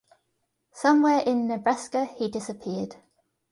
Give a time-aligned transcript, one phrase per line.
[0.73, 2.95] Somewhere in Nebraska he disappeared.